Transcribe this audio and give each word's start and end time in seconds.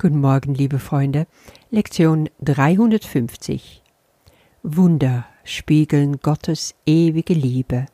Guten 0.00 0.20
Morgen, 0.22 0.54
liebe 0.54 0.78
Freunde. 0.78 1.26
Lektion 1.70 2.30
350. 2.40 3.82
Wunder 4.62 5.26
spiegeln 5.44 6.20
Gottes 6.20 6.74
ewige 6.86 7.34
Liebe. 7.34 7.84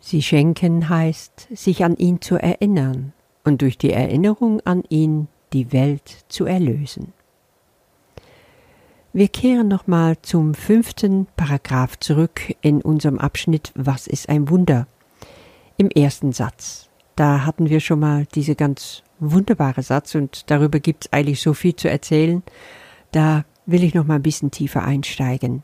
Sie 0.00 0.22
schenken 0.22 0.88
heißt, 0.88 1.48
sich 1.52 1.84
an 1.84 1.96
ihn 1.96 2.22
zu 2.22 2.36
erinnern 2.36 3.12
und 3.44 3.60
durch 3.60 3.76
die 3.76 3.92
Erinnerung 3.92 4.62
an 4.62 4.84
ihn 4.88 5.28
die 5.52 5.70
Welt 5.74 6.24
zu 6.28 6.46
erlösen. 6.46 7.12
Wir 9.12 9.28
kehren 9.28 9.68
nochmal 9.68 10.16
zum 10.22 10.54
fünften 10.54 11.26
Paragraph 11.36 11.98
zurück 11.98 12.56
in 12.62 12.80
unserem 12.80 13.18
Abschnitt 13.18 13.70
Was 13.74 14.06
ist 14.06 14.30
ein 14.30 14.48
Wunder? 14.48 14.86
Im 15.76 15.90
ersten 15.90 16.32
Satz. 16.32 16.88
Da 17.16 17.44
hatten 17.44 17.68
wir 17.68 17.80
schon 17.80 18.00
mal 18.00 18.24
diese 18.34 18.54
ganz 18.54 19.02
wunderbare 19.30 19.82
Satz 19.82 20.14
und 20.14 20.50
darüber 20.50 20.80
gibt 20.80 21.04
es 21.06 21.12
eigentlich 21.12 21.40
so 21.40 21.54
viel 21.54 21.76
zu 21.76 21.88
erzählen. 21.88 22.42
Da 23.12 23.44
will 23.66 23.84
ich 23.84 23.94
noch 23.94 24.04
mal 24.04 24.16
ein 24.16 24.22
bisschen 24.22 24.50
tiefer 24.50 24.84
einsteigen. 24.84 25.62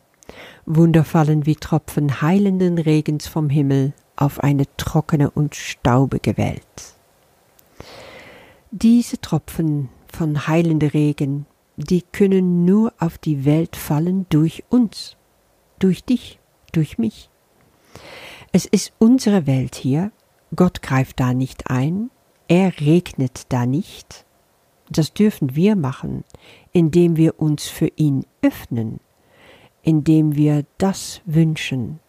Wunder 0.66 1.05
fallen 1.05 1.46
wie 1.46 1.56
Tropfen 1.56 2.20
heilenden 2.20 2.79
Regens 2.79 3.27
vom 3.27 3.51
Himmel 3.51 3.92
auf 4.16 4.41
eine 4.41 4.65
trockene 4.77 5.30
und 5.30 5.55
staubige 5.55 6.37
Welt. 6.37 6.95
Diese 8.70 9.20
Tropfen 9.20 9.88
von 10.12 10.46
heilender 10.46 10.93
Regen 10.93 11.46
die 11.79 12.02
können 12.02 12.65
nur 12.65 12.93
auf 12.98 13.18
die 13.18 13.45
Welt 13.45 13.77
fallen 13.77 14.27
durch 14.30 14.65
uns, 14.68 15.16
durch 15.79 16.02
dich, 16.04 16.40
durch 16.73 16.98
mich. 16.98 17.30
Es 18.51 18.66
ist 18.66 18.93
unsere 18.98 19.46
Welt 19.46 19.77
hier, 19.77 20.10
Gott 20.56 20.82
greift 20.82 21.20
da 21.20 21.34
nicht 21.34 21.70
ein, 21.70 22.10
er 22.48 22.80
regnet 22.80 23.43
da 23.51 23.66
nicht. 23.66 24.25
Das 24.91 25.12
dürfen 25.12 25.55
wir 25.55 25.77
machen, 25.77 26.25
indem 26.73 27.16
wir 27.16 27.38
uns 27.41 27.66
für 27.69 27.91
ihn 27.97 28.24
öffnen, 28.43 29.01
indem 29.82 30.35
wir 30.35 30.65
das 30.79 31.21
wünschen. 31.27 32.01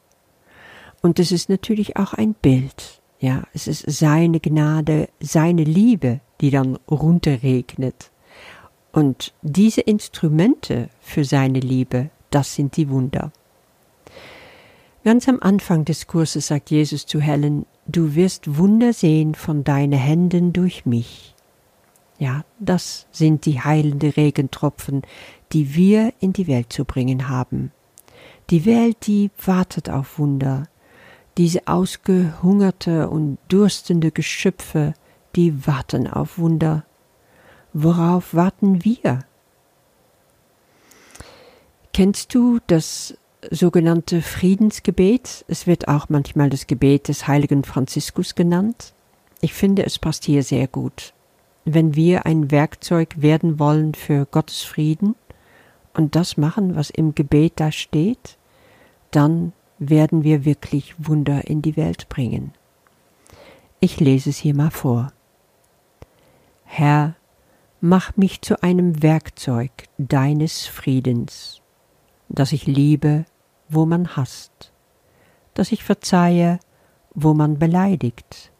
Und 1.01 1.19
es 1.19 1.31
ist 1.31 1.49
natürlich 1.49 1.97
auch 1.97 2.13
ein 2.13 2.33
Bild, 2.33 3.01
ja, 3.19 3.43
es 3.53 3.67
ist 3.67 3.83
seine 3.87 4.39
Gnade, 4.39 5.09
seine 5.19 5.63
Liebe, 5.63 6.21
die 6.39 6.51
dann 6.51 6.77
runterregnet. 6.89 8.11
Und 8.91 9.33
diese 9.41 9.81
Instrumente 9.81 10.89
für 11.01 11.25
seine 11.25 11.59
Liebe, 11.59 12.09
das 12.31 12.55
sind 12.55 12.77
die 12.77 12.89
Wunder. 12.89 13.31
Ganz 15.05 15.29
am 15.29 15.39
Anfang 15.39 15.85
des 15.85 16.07
Kurses 16.07 16.47
sagt 16.47 16.71
Jesus 16.71 17.05
zu 17.05 17.21
Helen, 17.21 17.65
du 17.87 18.15
wirst 18.15 18.57
Wunder 18.57 18.91
sehen 18.91 19.33
von 19.33 19.63
deinen 19.63 19.97
Händen 19.97 20.51
durch 20.51 20.85
mich. 20.85 21.35
Ja, 22.17 22.43
das 22.59 23.07
sind 23.11 23.45
die 23.45 23.61
heilende 23.61 24.17
Regentropfen, 24.17 25.03
die 25.53 25.73
wir 25.73 26.11
in 26.19 26.33
die 26.33 26.47
Welt 26.47 26.73
zu 26.73 26.83
bringen 26.83 27.29
haben. 27.29 27.71
Die 28.49 28.65
Welt, 28.65 29.07
die 29.07 29.31
wartet 29.43 29.89
auf 29.89 30.19
Wunder. 30.19 30.63
Diese 31.37 31.67
ausgehungerte 31.67 33.09
und 33.09 33.37
durstende 33.47 34.11
Geschöpfe, 34.11 34.93
die 35.37 35.65
warten 35.65 36.07
auf 36.07 36.37
Wunder. 36.37 36.83
Worauf 37.71 38.33
warten 38.33 38.83
wir? 38.83 39.19
Kennst 41.93 42.35
du 42.35 42.59
das 42.67 43.17
sogenannte 43.49 44.21
Friedensgebet? 44.21 45.45
Es 45.47 45.67
wird 45.67 45.87
auch 45.87 46.09
manchmal 46.09 46.49
das 46.49 46.67
Gebet 46.67 47.07
des 47.07 47.27
heiligen 47.27 47.63
Franziskus 47.63 48.35
genannt. 48.35 48.93
Ich 49.41 49.53
finde, 49.53 49.85
es 49.85 49.99
passt 49.99 50.25
hier 50.25 50.43
sehr 50.43 50.67
gut. 50.67 51.13
Wenn 51.65 51.95
wir 51.95 52.25
ein 52.25 52.51
Werkzeug 52.51 53.21
werden 53.21 53.59
wollen 53.59 53.93
für 53.93 54.25
Gottes 54.25 54.63
Frieden 54.63 55.15
und 55.93 56.15
das 56.15 56.37
machen, 56.37 56.75
was 56.75 56.89
im 56.89 57.15
Gebet 57.15 57.53
da 57.57 57.71
steht, 57.71 58.37
dann 59.11 59.53
werden 59.77 60.23
wir 60.23 60.45
wirklich 60.45 60.95
Wunder 60.97 61.47
in 61.47 61.61
die 61.61 61.77
Welt 61.77 62.09
bringen. 62.09 62.53
Ich 63.79 63.99
lese 63.99 64.29
es 64.29 64.37
hier 64.37 64.55
mal 64.55 64.71
vor. 64.71 65.13
Herr, 66.65 67.15
mach 67.81 68.17
mich 68.17 68.41
zu 68.41 68.61
einem 68.61 69.01
Werkzeug 69.01 69.71
deines 69.97 70.67
Friedens, 70.67 71.61
dass 72.27 72.51
ich 72.51 72.67
liebe, 72.67 73.25
wo 73.69 73.85
man 73.85 74.15
hasst, 74.15 74.73
dass 75.53 75.71
ich 75.71 75.83
verzeihe, 75.83 76.59
wo 77.13 77.33
man 77.33 77.59
beleidigt, 77.59 78.51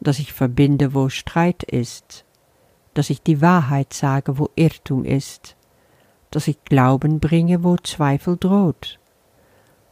dass 0.00 0.18
ich 0.18 0.32
verbinde, 0.32 0.94
wo 0.94 1.08
Streit 1.08 1.62
ist, 1.62 2.24
dass 2.94 3.10
ich 3.10 3.22
die 3.22 3.40
Wahrheit 3.40 3.92
sage, 3.92 4.38
wo 4.38 4.48
Irrtum 4.56 5.04
ist, 5.04 5.56
dass 6.30 6.48
ich 6.48 6.64
Glauben 6.64 7.20
bringe, 7.20 7.62
wo 7.62 7.76
Zweifel 7.76 8.36
droht, 8.36 8.98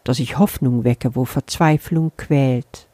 dass 0.05 0.19
ich 0.19 0.39
Hoffnung 0.39 0.85
wecke, 0.85 1.15
wo 1.15 1.25
Verzweiflung 1.25 2.13
quält, 2.17 2.89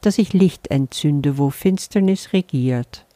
dass 0.00 0.18
ich 0.18 0.32
Licht 0.32 0.68
entzünde, 0.68 1.38
wo 1.38 1.50
Finsternis 1.50 2.32
regiert, 2.32 3.06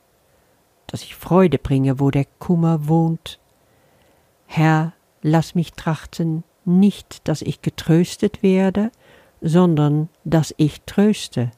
dass 0.86 1.02
ich 1.02 1.14
Freude 1.14 1.58
bringe, 1.58 2.00
wo 2.00 2.10
der 2.10 2.26
Kummer 2.38 2.88
wohnt. 2.88 3.38
Herr, 4.46 4.92
lass 5.22 5.54
mich 5.54 5.72
trachten, 5.74 6.42
nicht, 6.78 7.26
dass 7.28 7.42
ich 7.42 7.62
getröstet 7.62 8.42
werde, 8.42 8.90
sondern 9.40 10.08
dass 10.24 10.54
ich 10.56 10.82
tröste, 10.82 11.50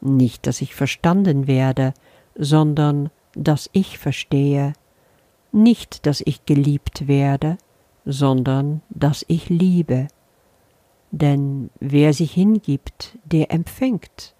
nicht, 0.00 0.46
dass 0.46 0.60
ich 0.60 0.74
verstanden 0.74 1.46
werde, 1.46 1.94
sondern 2.34 3.10
dass 3.34 3.70
ich 3.72 3.98
verstehe, 3.98 4.74
nicht, 5.52 6.06
dass 6.06 6.20
ich 6.20 6.44
geliebt 6.46 7.06
werde, 7.06 7.56
sondern 8.04 8.82
dass 8.90 9.24
ich 9.28 9.48
liebe. 9.48 10.08
Denn 11.10 11.70
wer 11.80 12.12
sich 12.12 12.32
hingibt, 12.32 13.16
der 13.24 13.52
empfängt, 13.52 14.34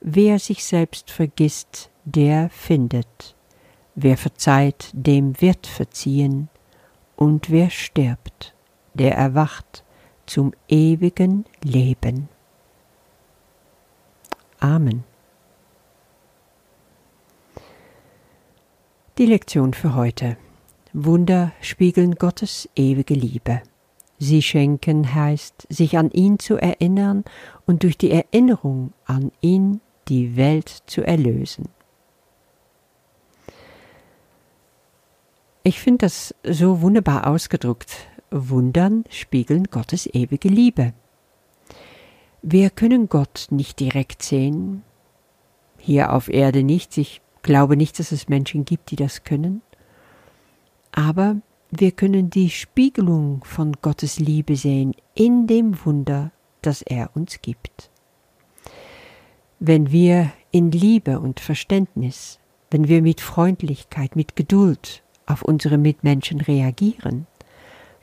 wer 0.00 0.38
sich 0.38 0.64
selbst 0.64 1.10
vergisst, 1.10 1.90
der 2.04 2.50
findet. 2.50 3.34
Wer 3.96 4.16
verzeiht, 4.16 4.90
dem 4.92 5.40
wird 5.40 5.66
verziehen, 5.66 6.48
und 7.16 7.50
wer 7.50 7.70
stirbt, 7.70 8.53
der 8.94 9.16
erwacht 9.16 9.84
zum 10.26 10.52
ewigen 10.68 11.44
Leben. 11.62 12.28
Amen. 14.60 15.04
Die 19.18 19.26
Lektion 19.26 19.74
für 19.74 19.94
heute. 19.94 20.36
Wunder 20.92 21.52
spiegeln 21.60 22.14
Gottes 22.14 22.68
ewige 22.74 23.14
Liebe. 23.14 23.62
Sie 24.18 24.42
schenken 24.42 25.14
heißt, 25.14 25.66
sich 25.68 25.98
an 25.98 26.10
ihn 26.10 26.38
zu 26.38 26.56
erinnern 26.56 27.24
und 27.66 27.82
durch 27.82 27.98
die 27.98 28.10
Erinnerung 28.10 28.92
an 29.04 29.32
ihn 29.40 29.80
die 30.08 30.36
Welt 30.36 30.68
zu 30.86 31.02
erlösen. 31.02 31.68
Ich 35.62 35.80
finde 35.80 36.06
das 36.06 36.34
so 36.42 36.80
wunderbar 36.80 37.26
ausgedrückt. 37.26 38.08
Wundern 38.34 39.04
spiegeln 39.10 39.64
Gottes 39.70 40.06
ewige 40.12 40.48
Liebe. 40.48 40.92
Wir 42.42 42.68
können 42.70 43.08
Gott 43.08 43.46
nicht 43.50 43.78
direkt 43.78 44.22
sehen, 44.22 44.82
hier 45.78 46.12
auf 46.12 46.28
Erde 46.28 46.64
nicht. 46.64 46.98
Ich 46.98 47.20
glaube 47.42 47.76
nicht, 47.76 47.98
dass 47.98 48.10
es 48.10 48.28
Menschen 48.28 48.64
gibt, 48.64 48.90
die 48.90 48.96
das 48.96 49.22
können. 49.22 49.62
Aber 50.90 51.36
wir 51.70 51.92
können 51.92 52.30
die 52.30 52.50
Spiegelung 52.50 53.44
von 53.44 53.74
Gottes 53.80 54.18
Liebe 54.18 54.56
sehen 54.56 54.94
in 55.14 55.46
dem 55.46 55.84
Wunder, 55.84 56.32
das 56.60 56.82
er 56.82 57.10
uns 57.14 57.40
gibt. 57.40 57.90
Wenn 59.60 59.92
wir 59.92 60.32
in 60.50 60.72
Liebe 60.72 61.20
und 61.20 61.40
Verständnis, 61.40 62.40
wenn 62.70 62.88
wir 62.88 63.00
mit 63.00 63.20
Freundlichkeit, 63.20 64.16
mit 64.16 64.36
Geduld, 64.36 65.02
auf 65.26 65.42
unsere 65.42 65.78
Mitmenschen 65.78 66.40
reagieren, 66.40 67.26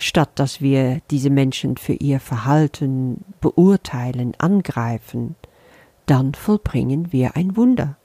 statt 0.01 0.31
dass 0.36 0.62
wir 0.62 1.01
diese 1.12 1.30
Menschen 1.30 1.77
für 1.77 1.94
ihr 1.94 2.19
Verhalten 2.19 3.24
beurteilen, 3.39 4.33
angreifen, 4.38 5.36
dann 6.06 6.33
vollbringen 6.33 7.12
wir 7.12 7.36
ein 7.36 7.56
Wunder. 7.56 7.98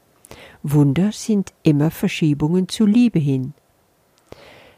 Wunder 0.63 1.13
sind 1.13 1.53
immer 1.63 1.91
Verschiebungen 1.91 2.69
zu 2.69 2.87
Liebe 2.87 3.19
hin. 3.19 3.55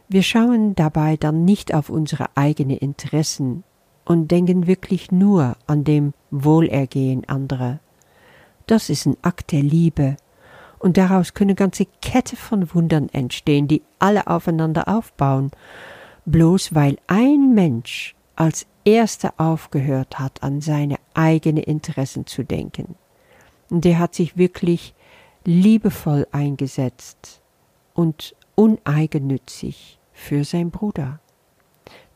Wir 0.09 0.23
schauen 0.23 0.75
dabei 0.75 1.17
dann 1.17 1.45
nicht 1.45 1.75
auf 1.75 1.91
unsere 1.91 2.37
eigenen 2.37 2.79
Interessen 2.79 3.65
und 4.05 4.31
denken 4.31 4.67
wirklich 4.67 5.13
nur 5.13 5.57
an 5.67 5.85
dem 5.85 6.15
Wohlergehen 6.31 7.29
anderer. 7.29 7.81
Das 8.67 8.91
ist 8.91 9.07
ein 9.07 9.17
Akt 9.23 9.53
der 9.53 9.63
Liebe, 9.63 10.17
und 10.79 10.97
daraus 10.97 11.35
können 11.35 11.57
ganze 11.57 11.87
Kette 12.01 12.37
von 12.37 12.73
Wundern 12.75 13.09
entstehen, 13.09 13.67
die 13.67 13.83
alle 13.99 14.29
aufeinander 14.29 14.89
aufbauen, 14.89 15.51
bloß 16.31 16.75
weil 16.75 16.99
ein 17.07 17.55
Mensch 17.55 18.15
als 18.37 18.67
erster 18.85 19.35
aufgehört 19.39 20.19
hat, 20.19 20.43
an 20.43 20.61
seine 20.61 20.97
eigenen 21.15 21.63
Interessen 21.63 22.27
zu 22.27 22.45
denken. 22.45 22.95
Der 23.71 23.99
hat 23.99 24.15
sich 24.15 24.37
wirklich 24.37 24.95
liebevoll 25.45 26.27
eingesetzt 26.33 27.41
und 27.95 28.35
uneigennützig 28.55 29.99
für 30.13 30.45
sein 30.45 30.71
Bruder. 30.71 31.21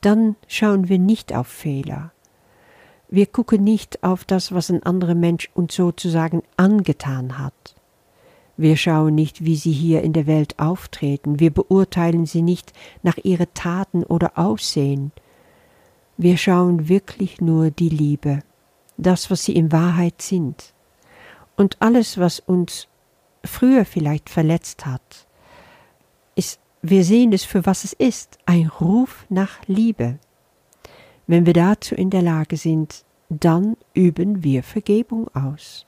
Dann 0.00 0.36
schauen 0.46 0.88
wir 0.88 0.98
nicht 0.98 1.34
auf 1.34 1.46
Fehler. 1.46 2.12
Wir 3.08 3.26
gucken 3.26 3.64
nicht 3.64 4.02
auf 4.02 4.24
das, 4.24 4.52
was 4.52 4.70
ein 4.70 4.82
anderer 4.82 5.14
Mensch 5.14 5.50
uns 5.54 5.74
sozusagen 5.74 6.42
angetan 6.56 7.38
hat. 7.38 7.74
Wir 8.62 8.76
schauen 8.76 9.16
nicht, 9.16 9.44
wie 9.44 9.56
sie 9.56 9.72
hier 9.72 10.02
in 10.02 10.12
der 10.12 10.28
Welt 10.28 10.60
auftreten, 10.60 11.40
wir 11.40 11.50
beurteilen 11.50 12.26
sie 12.26 12.42
nicht 12.42 12.72
nach 13.02 13.16
ihren 13.16 13.52
Taten 13.54 14.04
oder 14.04 14.38
Aussehen. 14.38 15.10
Wir 16.16 16.36
schauen 16.36 16.88
wirklich 16.88 17.40
nur 17.40 17.72
die 17.72 17.88
Liebe, 17.88 18.44
das, 18.96 19.32
was 19.32 19.42
sie 19.44 19.56
in 19.56 19.72
Wahrheit 19.72 20.22
sind. 20.22 20.74
Und 21.56 21.82
alles, 21.82 22.18
was 22.18 22.38
uns 22.38 22.86
früher 23.42 23.84
vielleicht 23.84 24.30
verletzt 24.30 24.86
hat, 24.86 25.26
ist, 26.36 26.60
wir 26.82 27.02
sehen 27.02 27.32
es 27.32 27.42
für 27.42 27.66
was 27.66 27.82
es 27.82 27.94
ist, 27.94 28.38
ein 28.46 28.68
Ruf 28.68 29.26
nach 29.28 29.58
Liebe. 29.66 30.20
Wenn 31.26 31.46
wir 31.46 31.54
dazu 31.54 31.96
in 31.96 32.10
der 32.10 32.22
Lage 32.22 32.56
sind, 32.56 33.04
dann 33.28 33.76
üben 33.92 34.44
wir 34.44 34.62
Vergebung 34.62 35.26
aus. 35.34 35.84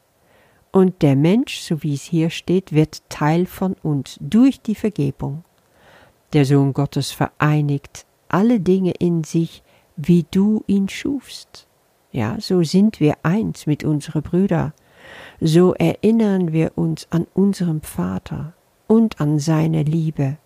Und 0.75 1.03
der 1.03 1.15
Mensch, 1.15 1.61
so 1.61 1.85
wie 1.85 1.94
es 1.94 2.03
hier 2.03 2.31
steht, 2.31 2.73
wird 2.73 3.09
Teil 3.09 3.47
von 3.47 3.75
uns 3.85 4.19
durch 4.21 4.61
die 4.61 4.75
Vergebung. 4.75 5.44
Der 6.32 6.44
Sohn 6.44 6.73
Gottes 6.73 7.12
vereinigt 7.12 8.06
alle 8.26 8.59
Dinge 8.59 8.91
in 8.99 9.23
sich, 9.23 9.62
wie 9.94 10.26
du 10.29 10.65
ihn 10.67 10.88
schufst. 10.88 11.69
Ja, 12.11 12.41
so 12.41 12.65
sind 12.65 12.99
wir 12.99 13.19
eins 13.23 13.67
mit 13.67 13.85
unseren 13.85 14.23
Brüdern. 14.23 14.73
So 15.41 15.75
erinnern 15.75 16.53
wir 16.53 16.73
uns 16.75 17.06
an 17.11 17.29
unserem 17.35 17.81
Vater 17.81 18.55
und 18.88 19.20
an 19.20 19.38
seine 19.38 19.85
Liebe. 19.85 20.38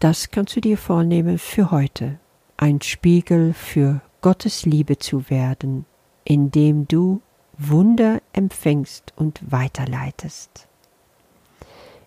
Das 0.00 0.32
kannst 0.32 0.56
du 0.56 0.60
dir 0.60 0.76
vornehmen 0.76 1.38
für 1.38 1.70
heute, 1.70 2.18
ein 2.56 2.80
Spiegel 2.80 3.52
für 3.52 4.00
Gottes 4.22 4.66
Liebe 4.66 4.98
zu 4.98 5.30
werden, 5.30 5.86
indem 6.24 6.88
du 6.88 7.20
Wunder 7.58 8.20
empfängst 8.32 9.12
und 9.16 9.40
weiterleitest. 9.50 10.66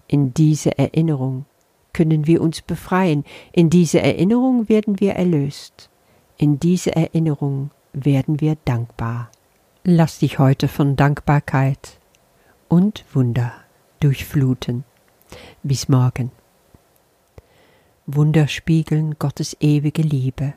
In 0.07 0.33
diese 0.33 0.77
Erinnerung 0.77 1.45
können 1.93 2.27
wir 2.27 2.41
uns 2.41 2.61
befreien, 2.61 3.23
in 3.51 3.69
diese 3.69 4.01
Erinnerung 4.01 4.69
werden 4.69 4.99
wir 4.99 5.13
erlöst, 5.13 5.89
in 6.37 6.59
diese 6.59 6.95
Erinnerung 6.95 7.71
werden 7.93 8.39
wir 8.39 8.57
dankbar. 8.65 9.31
Lass 9.83 10.19
dich 10.19 10.37
heute 10.37 10.67
von 10.67 10.95
Dankbarkeit 10.95 11.99
und 12.67 13.05
Wunder 13.13 13.53
durchfluten. 13.99 14.83
Bis 15.63 15.89
morgen. 15.89 16.31
Wunder 18.05 18.47
spiegeln 18.47 19.15
Gottes 19.17 19.57
ewige 19.59 20.01
Liebe. 20.01 20.53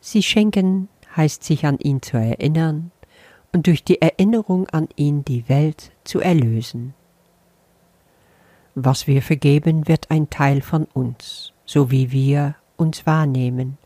Sie 0.00 0.22
schenken 0.22 0.88
heißt 1.16 1.44
sich 1.44 1.66
an 1.66 1.78
ihn 1.78 2.02
zu 2.02 2.16
erinnern 2.16 2.90
und 3.54 3.68
durch 3.68 3.84
die 3.84 4.02
Erinnerung 4.02 4.68
an 4.70 4.88
ihn 4.96 5.24
die 5.24 5.48
Welt 5.48 5.92
zu 6.02 6.20
erlösen. 6.20 6.92
Was 8.74 9.06
wir 9.06 9.22
vergeben, 9.22 9.86
wird 9.86 10.10
ein 10.10 10.28
Teil 10.28 10.60
von 10.60 10.86
uns, 10.92 11.52
so 11.64 11.92
wie 11.92 12.10
wir 12.10 12.56
uns 12.76 13.06
wahrnehmen. 13.06 13.78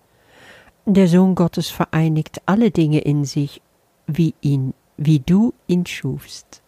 Der 0.86 1.06
Sohn 1.06 1.34
Gottes 1.34 1.68
vereinigt 1.68 2.40
alle 2.46 2.70
Dinge 2.70 3.00
in 3.00 3.26
sich, 3.26 3.60
wie 4.06 4.34
ihn, 4.40 4.72
wie 4.96 5.20
du 5.20 5.52
ihn 5.66 5.84
schufst. 5.84 6.62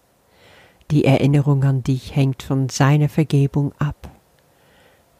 Die 0.90 1.06
Erinnerung 1.06 1.64
an 1.64 1.82
dich 1.82 2.14
hängt 2.14 2.42
von 2.42 2.68
seiner 2.68 3.08
Vergebung 3.08 3.72
ab. 3.78 4.10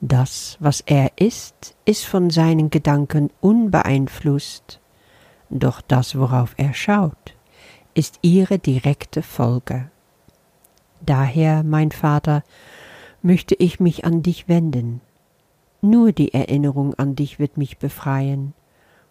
Das, 0.03 0.59
was 0.61 0.83
er 0.83 1.13
ist, 1.17 1.77
ist 1.87 2.05
von 2.05 2.29
seinen 2.29 2.69
Gedanken 2.69 3.31
unbeeinflusst, 3.41 4.81
doch 5.49 5.81
das, 5.81 6.19
worauf 6.19 6.55
er 6.59 6.75
schaut, 6.75 7.35
ist 7.95 8.19
ihre 8.23 8.59
direkte 8.59 9.23
Folge. 9.23 9.91
Daher, 11.05 11.63
mein 11.63 11.91
Vater, 11.91 12.43
möchte 13.23 13.55
ich 13.55 13.81
mich 13.81 14.05
an 14.05 14.23
dich 14.23 14.49
wenden. 14.49 15.01
Nur 15.83 16.13
die 16.13 16.35
Erinnerung 16.35 16.95
an 16.95 17.15
dich 17.15 17.39
wird 17.39 17.57
mich 17.57 17.79
befreien, 17.79 18.55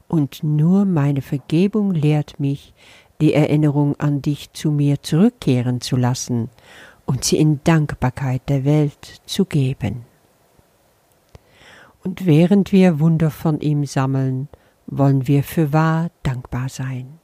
und 0.07 0.43
nur 0.43 0.85
meine 0.85 1.21
Vergebung 1.21 1.91
lehrt 1.91 2.39
mich, 2.39 2.73
die 3.21 3.33
Erinnerung 3.33 3.95
an 3.99 4.21
dich 4.21 4.53
zu 4.53 4.71
mir 4.71 5.01
zurückkehren 5.01 5.81
zu 5.81 5.95
lassen 5.95 6.49
und 7.05 7.23
sie 7.23 7.37
in 7.37 7.59
Dankbarkeit 7.63 8.41
der 8.49 8.65
Welt 8.65 9.21
zu 9.25 9.45
geben. 9.45 10.05
Und 12.03 12.25
während 12.25 12.71
wir 12.71 12.99
Wunder 12.99 13.29
von 13.29 13.59
ihm 13.59 13.85
sammeln, 13.85 14.47
wollen 14.87 15.27
wir 15.27 15.43
für 15.43 15.73
wahr 15.73 16.09
dankbar 16.23 16.69
sein. 16.69 17.19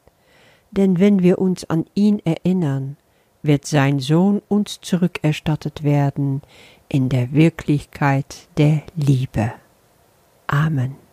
Denn 0.76 1.00
wenn 1.00 1.24
wir 1.24 1.40
uns 1.40 1.70
an 1.70 1.86
ihn 1.96 2.20
erinnern, 2.26 2.98
wird 3.44 3.66
sein 3.66 4.00
Sohn 4.00 4.42
uns 4.48 4.82
zurückerstattet 4.82 5.84
werden 5.84 6.42
in 6.90 7.10
der 7.10 7.32
Wirklichkeit 7.32 8.48
der 8.58 8.84
Liebe. 8.96 9.54
Amen. 10.48 11.05